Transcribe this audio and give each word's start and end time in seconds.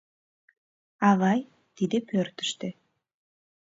—Авай 1.09 1.39
тиде 1.75 1.97
пӧртыштӧ. 2.09 2.69